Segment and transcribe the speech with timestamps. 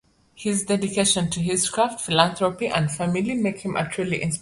[0.33, 4.37] His dedication to his craft, philanthropy, and family make him a truly inspirational figure.